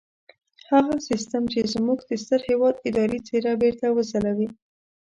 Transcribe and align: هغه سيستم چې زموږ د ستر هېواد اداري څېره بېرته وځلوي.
هغه 0.71 0.95
سيستم 1.07 1.43
چې 1.51 1.59
زموږ 1.73 1.99
د 2.09 2.11
ستر 2.23 2.41
هېواد 2.49 2.75
اداري 2.87 3.19
څېره 3.27 3.51
بېرته 3.61 3.85
وځلوي. 3.91 4.49